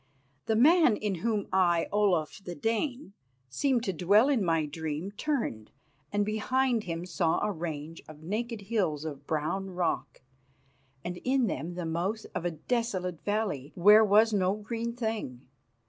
[0.47, 3.13] The man in whom I, Olaf the Dane,
[3.51, 5.69] seemed to dwell in my dream turned,
[6.11, 10.23] and behind him saw a range of naked hills of brown rock,
[11.03, 15.41] and in them the mouth of a desolate valley where was no green thing.